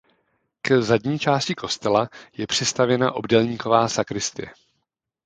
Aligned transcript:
K 0.61 0.81
zadní 0.81 1.19
části 1.19 1.55
kostela 1.55 2.09
je 2.37 2.47
přistavěna 2.47 3.11
obdélníková 3.11 3.87
sakristie. 3.87 4.49